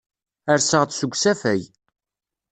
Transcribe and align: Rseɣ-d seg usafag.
Rseɣ-d 0.55 0.89
seg 0.95 1.11
usafag. 1.13 1.61